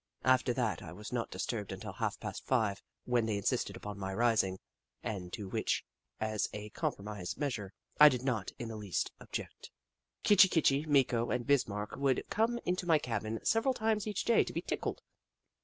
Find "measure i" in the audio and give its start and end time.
7.37-8.09